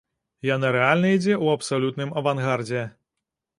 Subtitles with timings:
[0.49, 2.85] Яна рэальна ідзе ў абсалютным авангардзе.